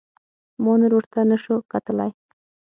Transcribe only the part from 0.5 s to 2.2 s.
ما نور ورته نسو کتلاى.